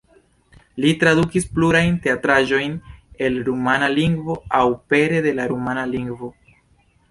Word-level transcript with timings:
Li 0.85 0.93
tradukis 1.03 1.45
plurajn 1.57 1.99
teatraĵojn 2.05 2.73
el 3.27 3.37
rumana 3.51 3.91
lingvo 3.99 4.39
aŭ 4.63 4.65
pere 4.95 5.23
de 5.29 5.47
rumana 5.55 5.87
lingvo. 5.95 6.35